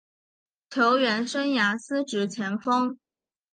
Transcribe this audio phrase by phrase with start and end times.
[0.71, 2.97] 球员生涯司职前锋。